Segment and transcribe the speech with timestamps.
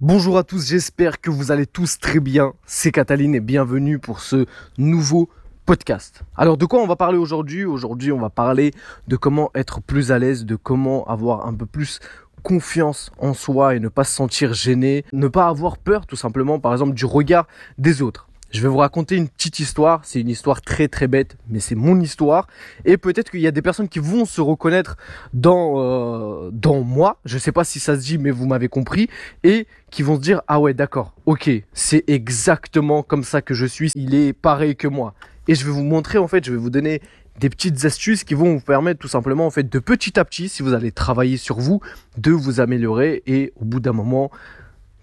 [0.00, 2.52] Bonjour à tous, j'espère que vous allez tous très bien.
[2.66, 4.46] C'est Cataline et bienvenue pour ce
[4.78, 5.28] nouveau
[5.66, 6.22] podcast.
[6.36, 7.64] Alors de quoi on va parler aujourd'hui?
[7.64, 8.72] Aujourd'hui on va parler
[9.08, 11.98] de comment être plus à l'aise, de comment avoir un peu plus
[12.44, 16.60] confiance en soi et ne pas se sentir gêné, ne pas avoir peur tout simplement
[16.60, 18.27] par exemple du regard des autres.
[18.50, 20.00] Je vais vous raconter une petite histoire.
[20.04, 22.46] C'est une histoire très très bête, mais c'est mon histoire.
[22.86, 24.96] Et peut-être qu'il y a des personnes qui vont se reconnaître
[25.34, 27.20] dans euh, dans moi.
[27.26, 29.08] Je sais pas si ça se dit, mais vous m'avez compris.
[29.44, 33.66] Et qui vont se dire ah ouais d'accord, ok, c'est exactement comme ça que je
[33.66, 33.90] suis.
[33.94, 35.14] Il est pareil que moi.
[35.46, 37.02] Et je vais vous montrer en fait, je vais vous donner
[37.38, 40.48] des petites astuces qui vont vous permettre tout simplement en fait de petit à petit,
[40.48, 41.80] si vous allez travailler sur vous,
[42.16, 44.30] de vous améliorer et au bout d'un moment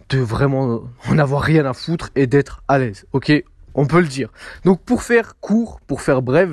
[0.09, 3.05] de vraiment en avoir rien à foutre et d'être à l'aise.
[3.11, 3.31] Ok,
[3.73, 4.29] on peut le dire.
[4.63, 6.49] Donc pour faire court, pour faire bref,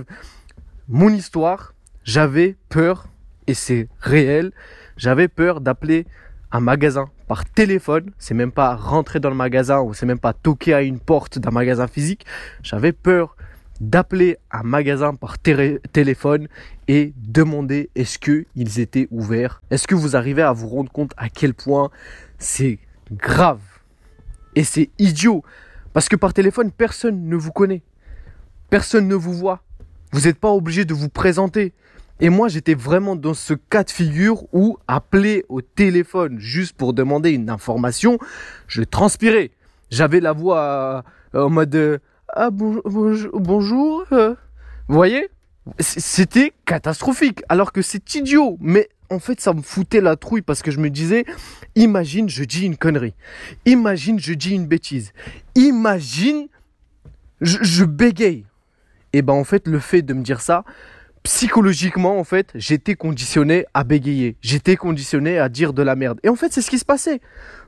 [0.88, 1.74] mon histoire,
[2.05, 3.07] j'avais peur,
[3.46, 4.52] et c'est réel,
[4.96, 6.07] j'avais peur d'appeler
[6.51, 8.10] un magasin par téléphone.
[8.19, 11.38] C'est même pas rentrer dans le magasin ou c'est même pas toquer à une porte
[11.38, 12.27] d'un magasin physique.
[12.63, 13.37] J'avais peur
[13.80, 16.48] d'appeler un magasin par téléphone
[16.88, 19.63] et demander est-ce qu'ils étaient ouverts.
[19.71, 21.91] Est-ce que vous arrivez à vous rendre compte à quel point
[22.38, 22.79] c'est
[23.13, 23.60] grave.
[24.55, 25.43] Et c'est idiot.
[25.93, 27.82] Parce que par téléphone, personne ne vous connaît.
[28.71, 29.63] Personne ne vous voit.
[30.13, 31.73] Vous n'êtes pas obligé de vous présenter.
[32.21, 36.93] Et moi, j'étais vraiment dans ce cas de figure où appeler au téléphone juste pour
[36.93, 38.19] demander une information,
[38.69, 39.51] je transpirais.
[39.91, 41.04] J'avais la voix
[41.35, 41.99] euh, en mode euh,
[42.35, 44.04] ah bonjour, bonjour.
[44.13, 44.35] Euh.
[44.88, 45.29] Vous voyez?
[45.79, 47.43] C'était catastrophique.
[47.49, 50.80] Alors que c'est idiot, mais en fait, ça me foutait la trouille parce que je
[50.80, 51.24] me disais,
[51.74, 53.15] imagine, je dis une connerie.
[53.66, 55.13] Imagine, je dis une bêtise.
[55.54, 56.49] Imagine,
[57.41, 58.45] je, bégaye.
[59.13, 60.65] Et ben, en fait, le fait de me dire ça,
[61.23, 64.37] psychologiquement, en fait, j'étais conditionné à bégayer.
[64.41, 66.19] J'étais conditionné à dire de la merde.
[66.22, 67.21] Et en fait, c'est ce qui se passait.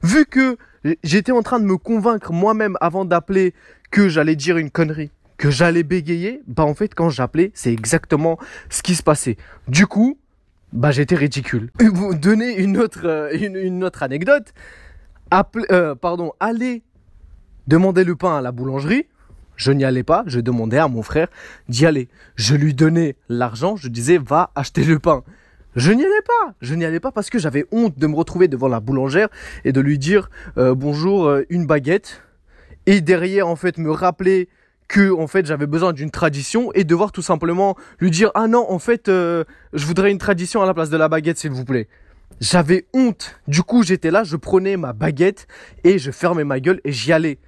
[0.02, 0.56] Vu que
[1.02, 3.54] j'étais en train de me convaincre moi-même avant d'appeler
[3.90, 8.38] que j'allais dire une connerie, que j'allais bégayer, bah en fait, quand j'appelais, c'est exactement
[8.70, 9.36] ce qui se passait.
[9.68, 10.18] Du coup,
[10.74, 11.70] bah j'étais ridicule.
[11.80, 14.52] Vous donner une autre, euh, une, autre anecdote.
[15.70, 16.82] Euh, pardon, aller
[17.66, 19.06] demander le pain à la boulangerie.
[19.56, 21.28] Je n'y allais pas, je demandais à mon frère
[21.68, 22.08] d'y aller.
[22.34, 25.22] Je lui donnais l'argent, je disais va acheter le pain.
[25.76, 28.48] Je n'y allais pas, je n'y allais pas parce que j'avais honte de me retrouver
[28.48, 29.28] devant la boulangère
[29.64, 32.22] et de lui dire euh, bonjour une baguette
[32.86, 34.48] et derrière en fait me rappeler
[34.88, 38.66] que en fait j'avais besoin d'une tradition et devoir tout simplement lui dire ah non
[38.70, 41.64] en fait euh, je voudrais une tradition à la place de la baguette s'il vous
[41.64, 41.88] plaît.
[42.40, 43.36] J'avais honte.
[43.48, 45.46] Du coup j'étais là, je prenais ma baguette
[45.84, 47.38] et je fermais ma gueule et j'y allais.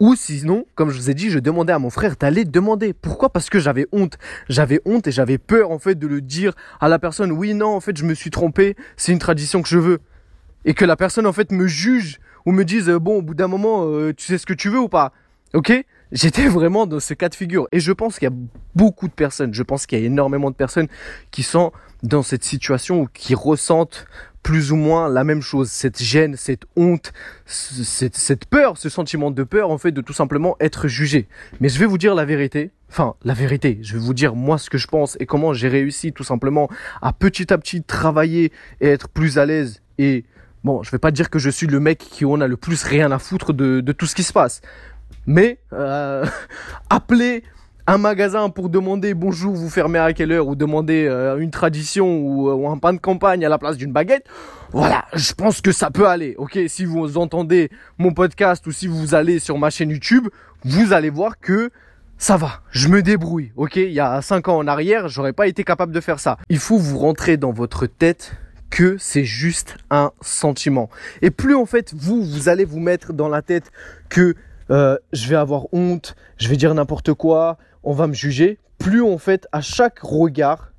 [0.00, 2.92] Ou sinon, comme je vous ai dit, je demandais à mon frère d'aller demander.
[2.92, 3.30] Pourquoi?
[3.30, 4.18] Parce que j'avais honte.
[4.48, 7.30] J'avais honte et j'avais peur en fait de le dire à la personne.
[7.30, 8.74] Oui, non, en fait, je me suis trompé.
[8.96, 10.00] C'est une tradition que je veux.
[10.64, 13.46] Et que la personne en fait me juge ou me dise bon, au bout d'un
[13.46, 15.12] moment, euh, tu sais ce que tu veux ou pas
[15.52, 15.72] Ok?
[16.14, 17.66] J'étais vraiment dans ce cas de figure.
[17.72, 18.36] Et je pense qu'il y a
[18.76, 20.86] beaucoup de personnes, je pense qu'il y a énormément de personnes
[21.32, 21.72] qui sont
[22.04, 24.06] dans cette situation ou qui ressentent
[24.44, 27.12] plus ou moins la même chose, cette gêne, cette honte,
[27.46, 31.26] cette, peur, ce sentiment de peur en fait de tout simplement être jugé.
[31.60, 34.58] Mais je vais vous dire la vérité, enfin la vérité, je vais vous dire moi
[34.58, 36.68] ce que je pense et comment j'ai réussi tout simplement
[37.02, 40.24] à petit à petit travailler et être plus à l'aise et
[40.62, 42.84] Bon, je vais pas dire que je suis le mec qui en a le plus
[42.84, 44.62] rien à foutre de tout ce qui se passe.
[45.26, 46.24] Mais euh,
[46.90, 47.42] appeler
[47.86, 52.18] un magasin pour demander bonjour, vous fermez à quelle heure, ou demander euh, une tradition
[52.18, 54.26] ou, euh, un pain de campagne à la place d'une baguette,
[54.72, 56.34] voilà, je pense que ça peut aller.
[56.38, 60.28] Ok, si vous entendez mon podcast ou si vous allez sur ma chaîne YouTube,
[60.64, 61.70] vous allez voir que
[62.16, 63.52] ça va, je me débrouille.
[63.56, 66.38] Ok, il y a 5 ans en arrière, j'aurais pas été capable de faire ça.
[66.48, 68.34] Il faut vous rentrer dans votre tête
[68.70, 70.88] que c'est juste un sentiment.
[71.22, 73.70] Et plus en fait vous, vous allez vous mettre dans la tête
[74.08, 74.34] que
[74.70, 78.58] euh, je vais avoir honte, je vais dire n'importe quoi, on va me juger.
[78.78, 80.72] Plus en fait, à chaque regard,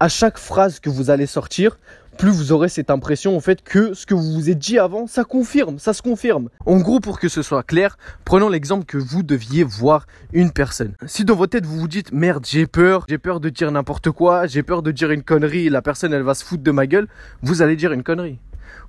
[0.00, 1.78] à chaque phrase que vous allez sortir,
[2.18, 5.06] plus vous aurez cette impression en fait que ce que vous vous êtes dit avant,
[5.06, 6.48] ça confirme, ça se confirme.
[6.66, 10.94] En gros, pour que ce soit clair, prenons l'exemple que vous deviez voir une personne.
[11.06, 14.10] Si dans votre tête vous vous dites merde, j'ai peur, j'ai peur de dire n'importe
[14.10, 16.86] quoi, j'ai peur de dire une connerie, la personne elle va se foutre de ma
[16.86, 17.08] gueule,
[17.42, 18.38] vous allez dire une connerie.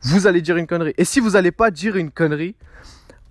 [0.02, 0.94] Vous allez dire une connerie.
[0.98, 2.56] Et si vous n'allez pas dire une connerie,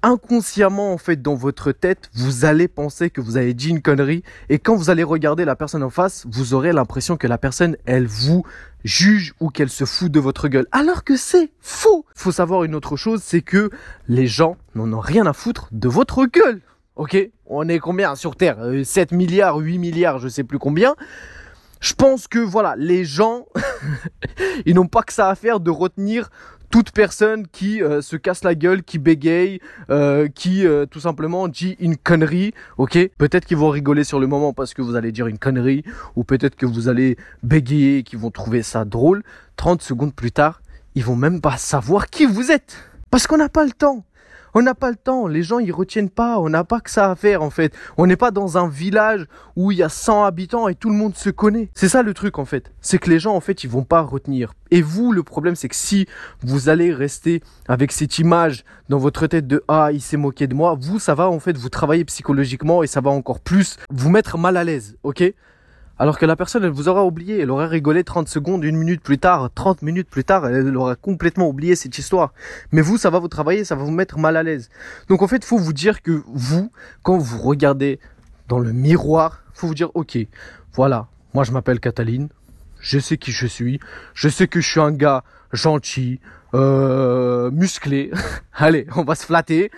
[0.02, 4.22] inconsciemment en fait dans votre tête, vous allez penser que vous avez dit une connerie
[4.48, 7.76] et quand vous allez regarder la personne en face, vous aurez l'impression que la personne
[7.86, 8.44] elle vous
[8.84, 12.04] juge ou qu'elle se fout de votre gueule alors que c'est faux.
[12.14, 13.70] Faut savoir une autre chose, c'est que
[14.08, 16.60] les gens n'en ont rien à foutre de votre gueule.
[16.96, 17.16] OK?
[17.46, 18.58] On est combien sur terre?
[18.84, 20.94] 7 euh, milliards, 8 milliards, je sais plus combien.
[21.80, 23.46] Je pense que voilà, les gens
[24.66, 26.30] ils n'ont pas que ça à faire de retenir
[26.72, 29.60] toute personne qui euh, se casse la gueule, qui bégaye,
[29.90, 32.98] euh, qui euh, tout simplement dit une connerie, ok?
[33.18, 35.84] Peut-être qu'ils vont rigoler sur le moment parce que vous allez dire une connerie,
[36.16, 39.22] ou peut-être que vous allez bégayer, qu'ils vont trouver ça drôle.
[39.56, 40.62] 30 secondes plus tard,
[40.94, 42.78] ils vont même pas savoir qui vous êtes.
[43.10, 44.06] Parce qu'on n'a pas le temps.
[44.54, 47.10] On n'a pas le temps, les gens ils retiennent pas, on n'a pas que ça
[47.10, 47.74] à faire en fait.
[47.96, 49.26] On n'est pas dans un village
[49.56, 51.70] où il y a 100 habitants et tout le monde se connaît.
[51.74, 52.70] C'est ça le truc en fait.
[52.82, 54.52] C'est que les gens en fait ils vont pas retenir.
[54.70, 56.06] Et vous le problème c'est que si
[56.42, 60.54] vous allez rester avec cette image dans votre tête de ah il s'est moqué de
[60.54, 64.10] moi, vous ça va en fait vous travailler psychologiquement et ça va encore plus vous
[64.10, 65.32] mettre mal à l'aise, ok?
[65.98, 69.02] Alors que la personne, elle vous aura oublié, elle aura rigolé 30 secondes, une minute
[69.02, 72.32] plus tard, 30 minutes plus tard, elle aura complètement oublié cette histoire.
[72.72, 74.70] Mais vous, ça va vous travailler, ça va vous mettre mal à l'aise.
[75.08, 76.70] Donc en fait, faut vous dire que vous,
[77.02, 78.00] quand vous regardez
[78.48, 80.18] dans le miroir, faut vous dire, ok,
[80.74, 82.28] voilà, moi je m'appelle Cataline,
[82.80, 83.78] je sais qui je suis,
[84.14, 85.22] je sais que je suis un gars
[85.52, 86.20] gentil,
[86.54, 88.10] euh, musclé,
[88.54, 89.70] allez, on va se flatter,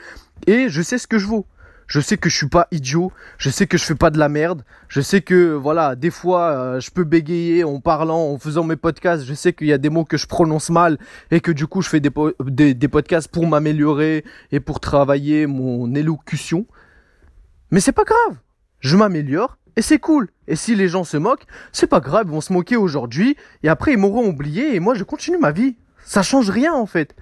[0.47, 1.47] et je sais ce que je vaux.
[1.87, 4.29] Je sais que je suis pas idiot, je sais que je fais pas de la
[4.29, 8.65] merde, je sais que voilà, des fois euh, je peux bégayer en parlant, en faisant
[8.65, 10.99] mes podcasts, je sais qu'il y a des mots que je prononce mal
[11.31, 15.95] et que du coup je fais des, des, podcasts pour m'améliorer et pour travailler mon
[15.95, 16.67] élocution.
[17.71, 18.39] Mais c'est pas grave,
[18.81, 20.29] je m'améliore et c'est cool.
[20.47, 23.69] Et si les gens se moquent, c'est pas grave, ils vont se moquer aujourd'hui et
[23.69, 25.77] après ils m'auront oublié et moi je continue ma vie.
[26.05, 27.15] Ça change rien en fait.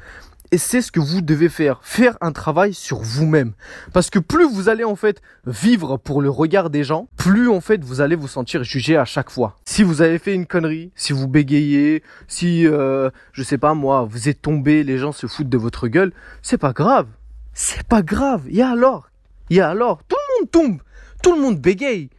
[0.53, 3.55] Et c'est ce que vous devez faire, faire un travail sur vous-même.
[3.95, 7.63] Parce que plus vous allez en fait vivre pour le regard des gens, plus en
[7.63, 9.57] fait vous allez vous sentir jugé à chaque fois.
[9.65, 14.07] Si vous avez fait une connerie, si vous bégayez, si euh, je sais pas moi,
[14.09, 16.13] vous êtes tombé, les gens se foutent de votre gueule,
[16.43, 17.09] c'est pas grave.
[17.55, 18.43] C'est pas grave.
[18.51, 19.09] Et alors?
[19.49, 20.03] Et alors?
[20.07, 20.83] Tout le monde tombe,
[21.23, 22.11] tout le monde bégaye.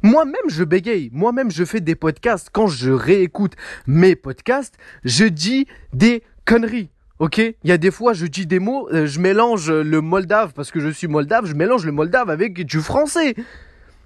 [0.00, 1.10] Moi-même, je bégaye.
[1.12, 2.50] Moi-même, je fais des podcasts.
[2.52, 3.54] Quand je réécoute
[3.88, 6.90] mes podcasts, je dis des conneries.
[7.20, 10.52] Ok, il y a des fois je dis des mots, euh, je mélange le moldave
[10.52, 13.34] parce que je suis moldave, je mélange le moldave avec du français.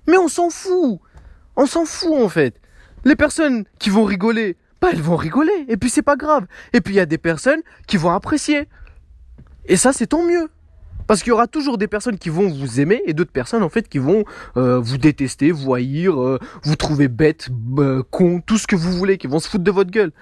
[0.06, 1.00] Mais on s'en fout.
[1.56, 2.60] On s'en fout en fait.
[3.05, 6.46] Les personnes qui vont rigoler, bah elles vont rigoler et puis c'est pas grave.
[6.75, 8.69] Et puis il y a des personnes qui vont apprécier.
[9.64, 10.50] Et ça c'est tant mieux.
[11.06, 13.70] Parce qu'il y aura toujours des personnes qui vont vous aimer et d'autres personnes en
[13.70, 14.25] fait qui vont
[14.58, 17.49] euh, vous détester, vous haïr, euh, vous trouver bête,
[18.10, 20.12] con, tout ce que vous voulez, qui vont se foutre de votre gueule.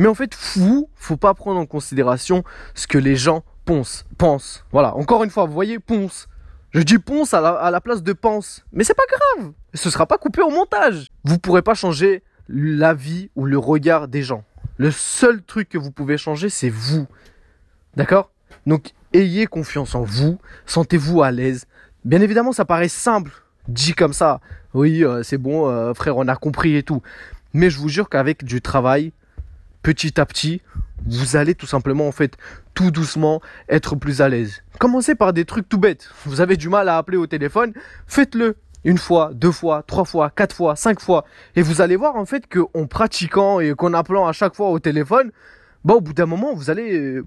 [0.00, 2.42] Mais en fait, vous, faut pas prendre en considération
[2.74, 4.06] ce que les gens pensent.
[4.16, 4.64] pensent.
[4.72, 6.26] Voilà, encore une fois, vous voyez, ponce.
[6.70, 8.64] Je dis ponce à la, place de pense.
[8.72, 9.02] Mais c'est pas
[9.36, 9.52] grave.
[9.74, 11.08] Ce sera pas coupé au montage.
[11.24, 14.42] Vous pourrez pas changer la vie ou le regard des gens.
[14.78, 17.06] Le seul truc que vous pouvez changer, c'est vous.
[17.94, 18.30] D'accord?
[18.64, 20.38] Donc, ayez confiance en vous.
[20.64, 21.66] Sentez-vous à l'aise.
[22.06, 23.32] Bien évidemment, ça paraît simple.
[23.68, 24.40] Dit comme ça.
[24.72, 27.02] Oui, euh, c'est bon, euh, frère, on a compris et tout.
[27.52, 29.12] Mais je vous jure qu'avec du travail,
[29.82, 30.62] petit à petit,
[31.06, 32.36] vous allez tout simplement en fait
[32.74, 34.62] tout doucement être plus à l'aise.
[34.78, 36.10] Commencez par des trucs tout bêtes.
[36.26, 37.72] Vous avez du mal à appeler au téléphone,
[38.06, 42.16] faites-le une fois, deux fois, trois fois, quatre fois, cinq fois, et vous allez voir
[42.16, 45.32] en fait que en pratiquant et qu'en appelant à chaque fois au téléphone,
[45.84, 47.20] bah au bout d'un moment vous allez,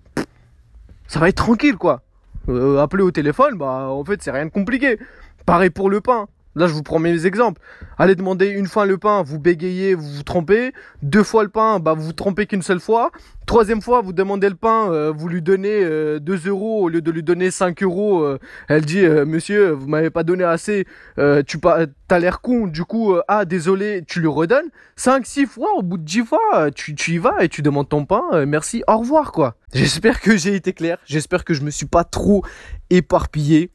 [1.07, 2.01] ça va être tranquille quoi.
[2.49, 4.99] Euh, appeler au téléphone, bah en fait c'est rien de compliqué.
[5.45, 6.27] Pareil pour le pain.
[6.55, 7.59] Là, je vous prends mes exemples.
[7.97, 10.71] Allez demander une fois le pain, vous bégayez, vous vous trompez.
[11.01, 13.11] Deux fois le pain, bah, vous vous trompez qu'une seule fois.
[13.45, 17.01] Troisième fois, vous demandez le pain, euh, vous lui donnez 2 euh, euros au lieu
[17.01, 18.21] de lui donner 5 euros.
[18.21, 20.85] Euh, elle dit, monsieur, vous m'avez pas donné assez,
[21.17, 24.69] tu as l'air con, du coup, ah, désolé, tu lui redonnes.
[24.95, 27.89] 5, 6 fois, au bout de 10 fois, tu, tu y vas et tu demandes
[27.89, 29.55] ton pain, merci, au revoir, quoi.
[29.73, 32.45] J'espère que j'ai été clair, j'espère que je me suis pas trop
[32.89, 33.71] éparpillé.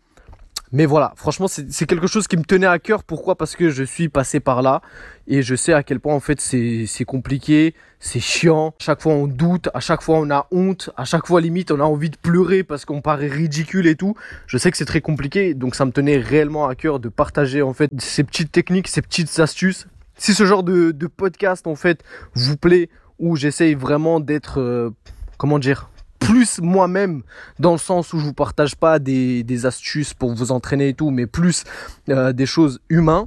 [0.72, 3.02] Mais voilà, franchement, c'est quelque chose qui me tenait à cœur.
[3.02, 3.36] Pourquoi?
[3.36, 4.82] Parce que je suis passé par là
[5.26, 8.68] et je sais à quel point en fait c'est compliqué, c'est chiant.
[8.80, 11.70] À chaque fois on doute, à chaque fois on a honte, à chaque fois limite
[11.70, 14.14] on a envie de pleurer parce qu'on paraît ridicule et tout.
[14.46, 17.62] Je sais que c'est très compliqué, donc ça me tenait réellement à cœur de partager
[17.62, 19.86] en fait ces petites techniques, ces petites astuces.
[20.16, 22.02] Si ce genre de, podcast en fait
[22.34, 24.90] vous plaît, ou j'essaye vraiment d'être, euh,
[25.38, 27.22] comment dire, plus moi-même
[27.58, 31.10] dans le sens où je vous partage pas des, astuces pour vous entraîner et tout,
[31.10, 31.64] mais plus
[32.08, 33.26] euh, des choses humaines.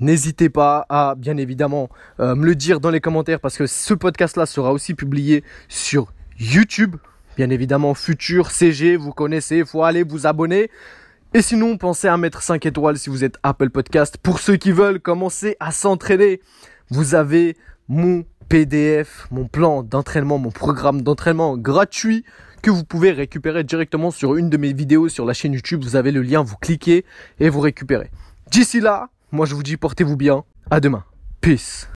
[0.00, 1.90] N'hésitez pas à bien évidemment
[2.20, 5.44] euh, me le dire dans les commentaires parce que ce podcast là sera aussi publié
[5.68, 6.96] sur YouTube.
[7.36, 10.70] Bien évidemment, futur CG, vous connaissez, il faut aller vous abonner.
[11.32, 14.16] Et sinon, pensez à mettre 5 étoiles si vous êtes Apple Podcast.
[14.20, 16.40] Pour ceux qui veulent commencer à s'entraîner,
[16.90, 17.56] vous avez
[17.88, 22.24] mon PDF, mon plan d'entraînement, mon programme d'entraînement gratuit
[22.62, 25.84] que vous pouvez récupérer directement sur une de mes vidéos sur la chaîne YouTube.
[25.84, 27.04] Vous avez le lien, vous cliquez
[27.38, 28.10] et vous récupérez.
[28.50, 30.42] D'ici là, moi je vous dis portez-vous bien.
[30.68, 31.04] À demain.
[31.40, 31.88] Peace.